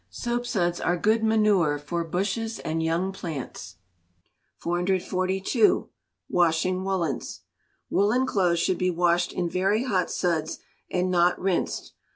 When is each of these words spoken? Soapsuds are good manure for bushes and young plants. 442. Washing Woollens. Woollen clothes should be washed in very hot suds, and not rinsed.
Soapsuds 0.09 0.79
are 0.79 0.97
good 0.97 1.23
manure 1.23 1.77
for 1.77 2.03
bushes 2.03 2.57
and 2.57 2.81
young 2.81 3.11
plants. 3.11 3.75
442. 4.57 5.89
Washing 6.27 6.83
Woollens. 6.83 7.41
Woollen 7.87 8.25
clothes 8.25 8.57
should 8.57 8.79
be 8.79 8.89
washed 8.89 9.31
in 9.31 9.47
very 9.47 9.83
hot 9.83 10.09
suds, 10.09 10.57
and 10.89 11.11
not 11.11 11.39
rinsed. 11.39 11.93